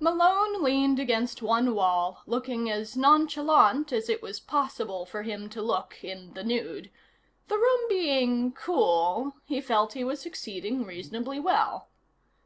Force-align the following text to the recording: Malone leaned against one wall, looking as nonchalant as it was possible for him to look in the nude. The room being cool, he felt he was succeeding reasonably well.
Malone 0.00 0.62
leaned 0.62 0.98
against 0.98 1.42
one 1.42 1.74
wall, 1.74 2.22
looking 2.26 2.70
as 2.70 2.96
nonchalant 2.96 3.92
as 3.92 4.08
it 4.08 4.22
was 4.22 4.40
possible 4.40 5.04
for 5.04 5.24
him 5.24 5.46
to 5.46 5.60
look 5.60 6.02
in 6.02 6.32
the 6.32 6.42
nude. 6.42 6.90
The 7.48 7.58
room 7.58 7.80
being 7.90 8.52
cool, 8.52 9.34
he 9.44 9.60
felt 9.60 9.92
he 9.92 10.02
was 10.02 10.22
succeeding 10.22 10.86
reasonably 10.86 11.38
well. 11.38 11.90